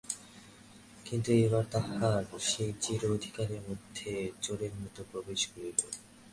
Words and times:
কিন্তু 1.05 1.29
এবার 1.45 1.63
তাহার 1.71 2.21
সেই 2.41 2.71
চির 2.81 3.01
অধিকারের 3.11 3.61
মধ্যে 3.69 4.11
চোরের 4.41 4.73
মতো 4.75 5.01
প্রবেশ 5.11 5.41
করিল। 5.47 5.79